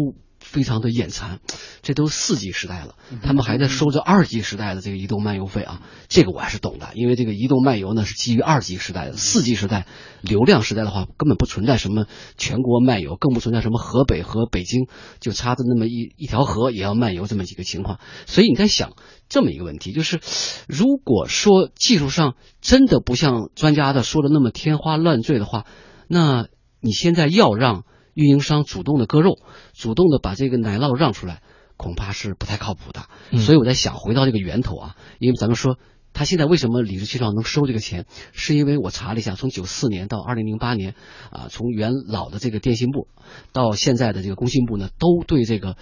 [0.51, 1.39] 非常的眼馋，
[1.81, 9.87] 这都四 G 时代了，他们还在收着二 G 时代的这个移动漫游费啊，这个我还是懂的，因为这个移动漫游呢是基于二 G 时代的，四 G 时代
[10.23, 14.89] 流量时代的话，根本不存在什么全国漫游，更不存在什么河北和北京
[15.21, 18.95] 就差着那么一一条河也要漫游这么几个情况，所以你在想
[19.29, 20.19] 这么一个问题，就是
[20.67, 25.65] 如果说技术上真的不像专家的说的那么天花乱坠的话，
[26.09, 26.49] 那
[26.81, 29.39] 你现在要让运营商主动的割肉，
[29.73, 31.43] 主动的把这个奶酪让出来，
[31.77, 33.03] 恐怕是不太靠谱的。
[33.31, 35.79] 嗯所以我在想，回到这个源头啊，因为咱们说
[36.13, 40.95] 他现在为什么理直气壮能收这个钱，是因为我查了一下，从九四年到二零零八年，
[41.31, 43.07] 啊，从原老的这个电信部
[43.53, 45.77] 到现在的这个工信部呢，都对这个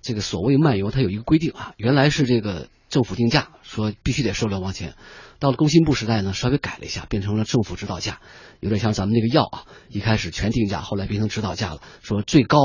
[0.00, 4.94] 这个所谓漫游它有一个规定啊，原来是这个政府定价，说必须得收两毛钱。
[5.40, 8.20] 到了工信部时代呢，稍微改了一下，变成了政府指导价，
[8.60, 12.60] 有点像咱们那个药啊，一开始全定价，后来变成指导价了，说最高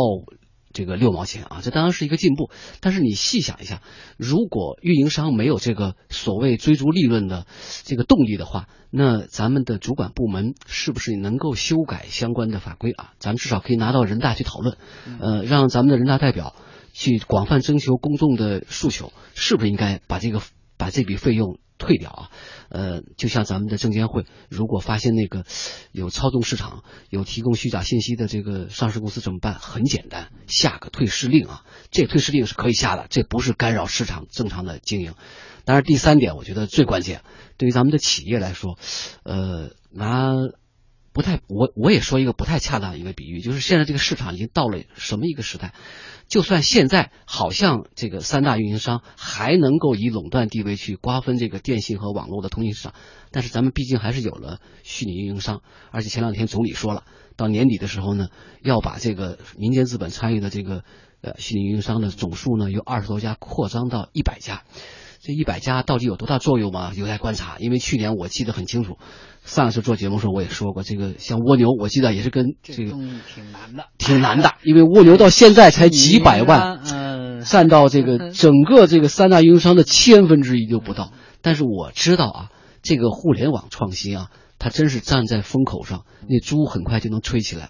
[0.72, 2.52] 这个六毛钱啊，这当然是一个进步。
[2.80, 3.82] 但是你细想一下，
[4.18, 7.48] 如果运营商没有这个所谓追逐利润的
[7.86, 13.14] 这个动力的话，那咱们的主管部门是不是能够修改相关的法规啊？
[13.18, 14.78] 咱们至少可以拿到人大去讨论，
[15.20, 16.56] 呃，让咱们的人大代表
[17.00, 20.42] 去广泛征求公众的诉求，是不是应该把这个
[20.76, 22.30] 把这笔费用退掉啊？
[22.68, 25.46] 呃，就像咱们的证监会，如果发现那个
[25.94, 29.54] 有操纵市场、有提供虚假信息的这个上市公司怎么办？
[29.54, 31.64] 很简单，下个退市令啊！
[31.90, 35.14] 这退市令是可以下的，这不是干扰市场正常的经营。
[35.64, 37.22] 当然，第三点我觉得最关键，
[37.56, 38.78] 对于咱们的企业来说，
[39.24, 40.34] 呃，拿
[41.12, 45.74] 不太我我也说一个不太恰当的一个比喻，就是现在这个市场已经到了什么一个时代？
[46.28, 52.94] 就算现在好像这个三大运营商还能够以垄断地位去瓜分这个电信和网络的通信市场，
[53.32, 57.04] 但是咱们毕竟还是有了虚拟运营商，而且前两天总理说了，
[57.36, 58.28] 到年底的时候呢，
[58.62, 60.84] 要把这个民间资本参与的这个
[61.22, 64.64] 呃虚拟运营商的总数呢，由二十多家扩张到一百家。
[65.22, 66.92] 这一百家到底有多大作用吗？
[66.96, 67.58] 有待观察。
[67.60, 68.98] 因为去年我记得很清楚，
[69.44, 81.12] 上一次做节目的时候我也说过，这个像蜗牛，我记得也是跟这个挺难的，挺难的，因为蜗牛到现在才几百万，嗯，占到这个 整个这个三大运营商的千分之一都不到。
[81.42, 82.50] 但是我知道啊，
[82.82, 84.28] 这个互联网创新啊，
[84.58, 87.70] 它真是站在风口上，那猪很快就能吹起来。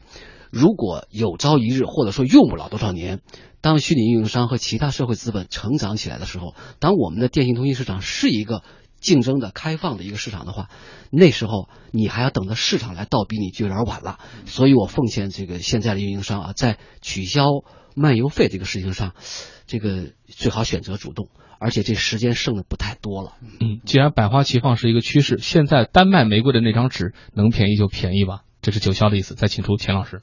[0.52, 3.22] 如果有朝一日，或者说用不了多少年，
[3.62, 8.64] 当虚拟运营商和其他社会资本成长起来的时候，当我们的电信通信市场是一个
[9.00, 10.70] 竞争的、开放的一个市场的话，
[11.12, 14.20] 那时候你还要等着市场来倒逼你，就有点晚了。
[14.46, 17.46] 所以我奉劝这个现在的运营商啊，在取消
[17.96, 19.14] 漫游费这个事情上，
[19.68, 23.34] 这个最好选择主动，而且这时间剩的不太多了。
[23.60, 29.36] 嗯，既然百花齐放是一个趋势，现在单卖玫瑰的那张纸能便宜就便宜吧，这是九霄的意思。
[29.36, 30.22] 再请出钱老师。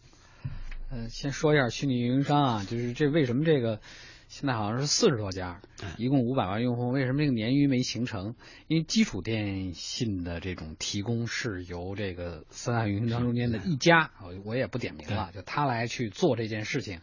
[0.89, 3.81] 呃，先说一下虚拟运营商啊，就是这为什么这个
[4.29, 5.61] 现在好像是四十多家，
[5.99, 8.37] 一共五百万用户，为什么这个鲶鱼没形成？
[8.69, 14.13] 因为基础电信的这种提供是由这个三大运营商中间的一家，
[14.45, 17.01] 我也不点名了，就他来去做这件事情。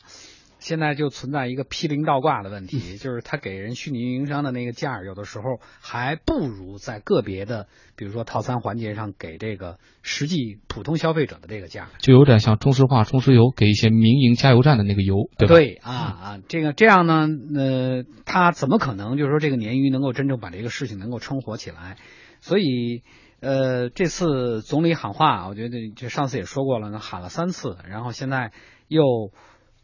[0.64, 15.54] 现在就存在一个批零倒挂的问题，就是他给人虚拟运营商的那个价，有的时候还不如在个别的，比如说套餐环节上给这个实际普通消费者的这个价，就有点像中石化、中石油给一些民营加油站的那个油，对吧？
[15.54, 21.98] 对啊啊，这个这样呢，呃，他怎么可能就是说这个鲶鱼能够真正把这个事情能够撑活起来？
[22.40, 23.04] 所以，
[23.42, 28.54] 呃，这次总理喊话，我觉得就上次也说过了，喊了三次，然后现在
[28.88, 29.04] 又。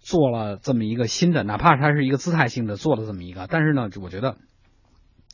[0.10, 4.38] 做了这么一个新的，哪怕它是一个姿态性的做了这么一个，但是呢，我觉得，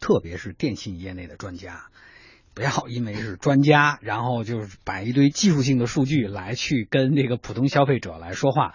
[0.02, 1.86] 特别是电信业内的专家，
[2.54, 8.74] 不要因为是专家，然后就是摆一堆技术性的数据来去跟这个普通消费者来说话。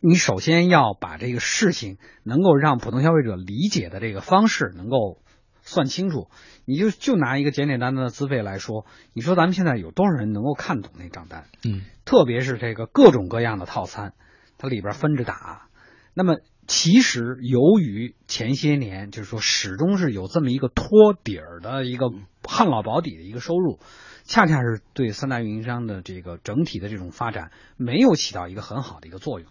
[0.00, 5.22] 你首先要把这个事情能够让普通消费者理解的这个方式能够
[5.62, 6.30] 算清楚。
[6.64, 11.44] 你就就拿一个简简单单的资费来说，你说咱们现在有多少人能够看懂那账单？
[11.64, 14.14] 嗯，特别是这个各种各样的套餐。
[14.62, 15.66] 它里边分着打，
[16.14, 16.36] 那么
[16.68, 22.10] 其实由于前些年就是说始终是有这么一个托底儿的一个
[22.44, 23.80] 旱涝保底的一个收入，
[24.22, 29.48] 恰恰是对三大运营商的这个整体的这种发展没有起到一个很好的一个作用。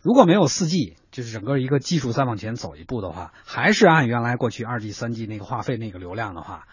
[0.00, 6.66] 如果没有四 G，就是整个一个技术再往前走一步的话，还是按原来过去二 G、三 G 那个话费那个流量的话，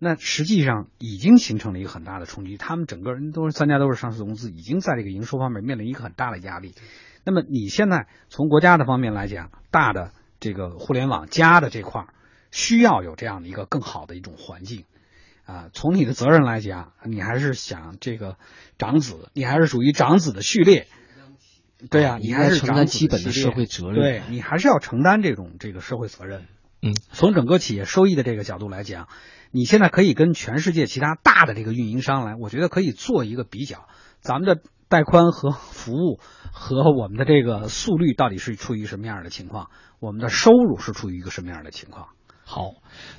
[0.00, 2.56] 那实际上已经形成了一个很大的冲击。
[2.56, 6.74] 他们整个人都是三家都是上市公司，已经在这个营收方面面临一个很大的压力。
[7.24, 12.06] 那么你现在从国家的方面来讲，大的这个互联网加的这块
[12.50, 14.84] 需要有这样的一个更好的一种环境
[15.44, 15.68] 啊。
[15.74, 18.36] 从你的责任来讲，你还是想这个
[18.78, 20.88] 长子，你还是属于长子的序列，
[21.90, 26.46] 对呀，你还是承担基本的社会责任，对你还是要承担这种这个社会责任。
[26.82, 29.08] 嗯，从整个企业收益的这个角度来讲，
[29.50, 33.86] 你现在可以跟全世界其他大的这个运营商来，我觉得可以做一个比较，
[34.20, 34.62] 咱们的。
[34.90, 36.18] 带宽和服务
[36.52, 39.70] 和我们的这个速率到底是处于什么样的情况？
[40.00, 42.08] 我们的收入是处于一个什么样的情况？
[42.44, 42.72] 好，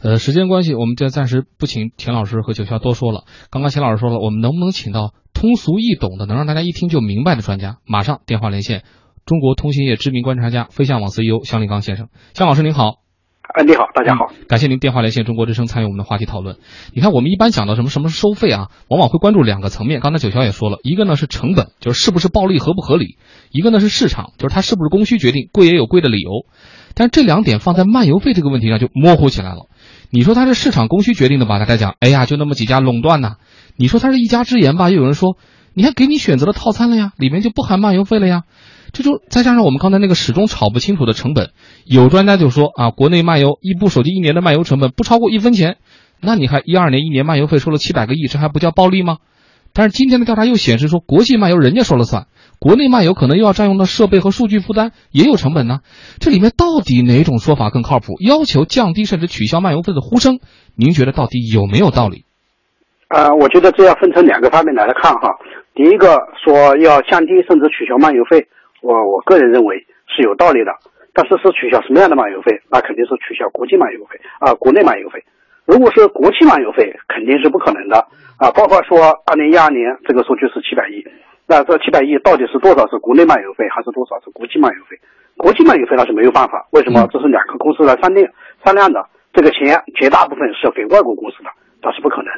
[0.03, 3.23] 呃，时间关系，我们就暂时不请田老师和九霄多说了。
[3.49, 7.77] 刚刚钱老师说了，我们能不能请到通俗易懂的，能让大家一听就明白的专家？
[7.86, 8.84] 马上电话连线
[9.25, 12.10] 中国通信业知名观察家、飞象网 CEO 向立刚先生。
[12.34, 13.00] 向老师您好。
[13.53, 16.55] 哎，你好，大家好，感谢您电话连线中国之声参与我们的话题讨论。
[16.93, 19.99] 你看，我们一般讲到什么什么是收费啊，往往会关注两个层面。
[19.99, 23.17] 刚才九霄也说了，一个呢是成本，就是是不是暴利合不合理；
[23.51, 26.45] 一个呢是市场，就是它是不是供需决定，贵也有贵的理由。
[26.93, 29.67] 但是这两点放在漫游费这个问题上就模糊起来了。
[30.09, 31.59] 你说它是市场供需决定的吧？
[31.59, 33.35] 大家讲，哎呀，就那么几家垄断呐。
[33.75, 34.89] 你说它是一家之言吧？
[34.89, 35.35] 又有人说，
[35.73, 38.43] 你还给你选择了套餐了呀，里面就不含漫游费了呀。
[38.93, 41.51] 这就再加上我们刚才那个始终炒不清楚的成本，
[41.86, 45.77] 有专家就说啊，国内漫游一部手机一年的漫游成本不超过一分钱，
[46.21, 49.17] 那你还一二年一年漫游费收了七百个亿，这还不叫暴利吗？
[49.73, 52.27] 但是今天的调查又显示说，国际漫游人家说了算，
[52.60, 55.80] 国内漫游可能又要占用到设备和数据负担也有成本呢，
[56.19, 58.15] 这里面到底哪种说法更靠谱？
[58.19, 60.39] 要求降低甚至取消漫游费的呼声，
[60.75, 62.25] 您觉得到底有没有道理？
[63.08, 65.30] 啊，我觉得这要分成两个方面来看哈，
[65.73, 68.47] 第一个说要降低甚至取消漫游费。
[68.81, 70.73] 我我个人认为是有道理的，
[71.13, 72.59] 但是是取消什么样的漫游费？
[72.69, 75.23] 那肯定是取消国际漫游费啊，国内漫游费。
[75.65, 77.95] 如果是国际漫游费，肯定是不可能的
[78.37, 78.51] 啊。
[78.51, 81.05] 包括说，二零一二年这个数据是七百亿，
[81.47, 84.97] 那这七百亿到底是多少是国内漫游费，还是多少是国际漫游费？
[85.37, 87.07] 国际漫游费那是没有办法，为什么？
[87.11, 88.27] 这是两个公司来商量
[88.65, 91.49] 商量的，这个钱绝大部分是给外国公司的，
[91.81, 92.33] 那是不可能。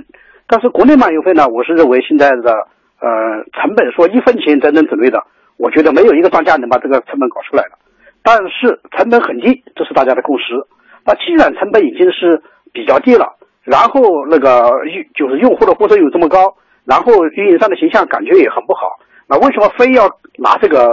[0.47, 1.47] 但是国内漫游费呢？
[1.47, 2.67] 我是认为现在的
[2.99, 3.10] 呃
[3.53, 5.23] 成本说一分钱等等之类的。
[5.58, 7.72] 我觉得没有一个专家能把这个成本搞出来的，
[8.24, 10.44] 但是成本很低，这是大家的共识。
[11.06, 20.88] 那既然成本已经是比较低了，然后那个用就是用户的呼声有这么高，然后运营商的形象感觉也很不好，那为什么非要拿这个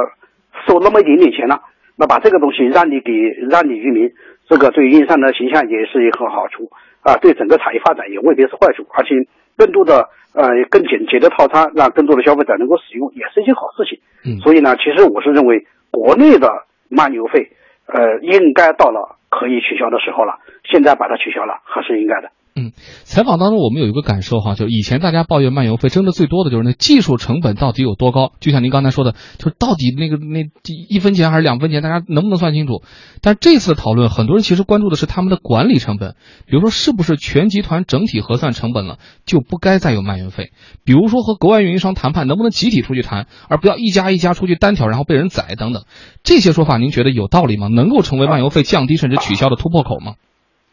[0.66, 1.58] 收那么一点点钱呢？
[1.96, 3.12] 那把这个东西让你给
[3.50, 4.10] 让你渔民，
[4.48, 6.70] 这个对运营商的形象也是一个好处
[7.02, 9.14] 啊，对整个产业发展也未必是坏处，而且
[9.56, 10.08] 更多的。
[10.32, 13.98] 呃，更简洁的套餐，让更多的消费者能够使用，也是一件好事情。
[14.24, 17.50] 嗯，所以呢，其实我是认为，国内的漫游费，
[17.86, 20.38] 呃，应该到了可以取消的时候了。
[20.62, 22.30] 现在把它取消了，还是应该的。
[22.60, 22.72] 嗯，
[23.04, 30.44] 采访当中我们有一个感受哈，就是以前大家抱怨漫游费争的最多的就是那技术成本到底有多高，就像您刚才说的，就是到底那个那
[30.88, 32.82] 一分钱还是两分钱，大家能不能算清楚？
[33.22, 40.50] 但这次讨论，很多人其实关注的是他们的管理成本，比如说是不是全集团整体核算成本了，就不该再有漫游费？
[40.84, 45.84] 比如说和国外运营商谈判，能不能集体出去谈，而不要一家一家出去单挑，然后被人宰等等？
[46.22, 47.68] 这些说法您觉得有道理吗？
[47.68, 50.16] 能够成为漫游费降低甚至取消的突破口吗？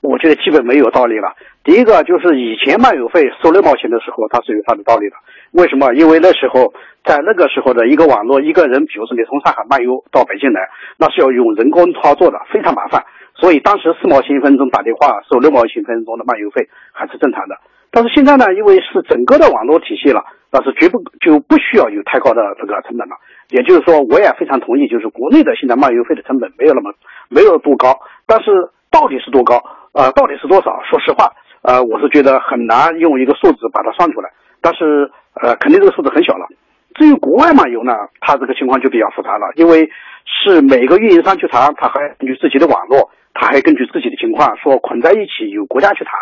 [0.02, 1.34] 我觉得基本没有道理了。
[1.64, 5.16] 第一个就是以前漫游费收六毛钱的时候，它是有它的道理的。
[5.52, 5.94] 为什么？
[5.94, 6.72] 因为那时候
[7.04, 13.04] 在那个时候的一个网络，一个人，比如说你从上海漫游到北京来，那是要用人工操作的，非常麻烦。
[13.36, 17.58] 所以当时四毛钱一分钟打电话收六毛钱一分钟的漫游费还是正常的。
[17.92, 23.16] 但是现在呢，因为是整个的网络体系了，那是绝不就不需要有太高的这个成本了。
[23.50, 26.94] 也就是说，我也非常同意，就是国内的现在漫游费的成本没有那么
[27.30, 28.52] 没有多高，但是
[28.92, 29.64] 到底是多高？
[29.98, 30.80] 呃，到底是多少？
[30.86, 31.34] 说实话，
[31.64, 34.30] 呃，我是觉得很难用一个数字把它算出来。
[34.62, 35.10] 但是，
[35.42, 36.46] 呃，肯定这个数字很小了。
[36.94, 39.90] 至于国外漫游呢，它这个情况就比较复杂了，因为
[40.24, 46.14] 是每个运营商去谈，他还根据自己的网络，他还根据自己的情况说捆在一起，由国家去谈，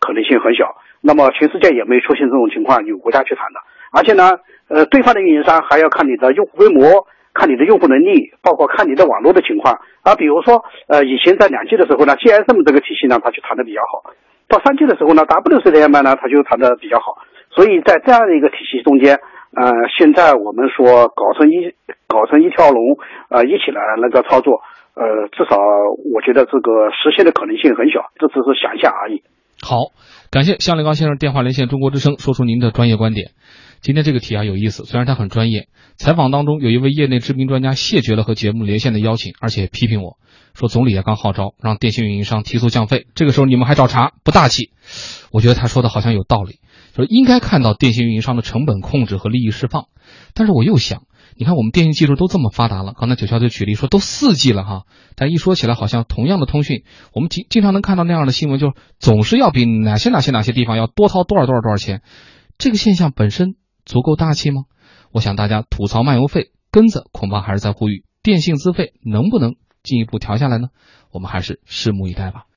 [0.00, 0.74] 可能性很小。
[1.00, 3.60] 那么全世界也没出现这种情况，由国家去谈的。
[3.92, 7.06] 而且呢，呃，对方的运营商还要看你的用户规模。
[7.40, 10.12] 看你的用户能力，包括看你的网络的情况啊。
[10.14, 10.60] 比如说，
[10.92, 14.12] 呃，以前在两 G 的时候呢，GSM 这个体系呢，它就谈的比较好；
[14.44, 17.16] 到三 G 的时候呢，WCDM 呢，它就谈的比较好。
[17.56, 19.16] 所以在这样的一个体系中间，
[19.56, 21.72] 呃，现在我们说搞成一
[22.06, 23.00] 搞成一条龙，
[23.32, 24.60] 呃，一起来那个操作，
[24.92, 25.56] 呃，至少
[26.12, 29.24] 我觉得这个实现的可能性很小，这只是想象而已。
[29.64, 29.92] 好，
[30.30, 33.32] 感谢向立刚先生电话连线中国之声，说出您的专业观点。
[33.82, 35.68] 今天这个题啊有意思，虽然他很专业。
[35.96, 40.18] 采访当中有一位业内知名专家谢绝了和节目连线的邀请，而且批评我
[40.54, 44.70] 说总理也刚号召让电信运营商提速降费，这个时候你们还找茬，不大气。
[45.30, 46.60] 我觉得他说的好像有道理，
[46.94, 49.86] 就是应该看到电信运营商的成本控制和利益释放。
[50.34, 51.04] 但是我又想，
[51.36, 54.82] 你看我们电信技术都这么发达了，刚才九霄就举例说都四 G 了哈，
[55.16, 62.02] 但一说起来好像同样的通讯，我们经经常能看到那样的新闻，就是总是要比哪些哪些哪些地方要多掏多少多少多少钱，
[62.58, 63.54] 这个现象本身。
[63.84, 64.64] 足够大气吗？
[65.12, 70.68] 我想大家吐槽漫游费，根子恐怕还是在呼吁电信资费能不能进一步调下来呢？
[71.10, 72.44] 我们还是拭目以待吧。